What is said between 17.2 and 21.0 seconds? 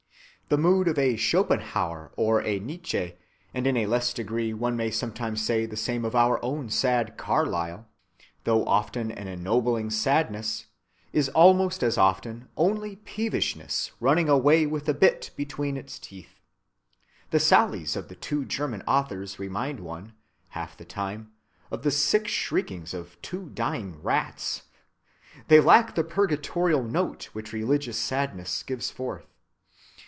The sallies of the two German authors remind one, half the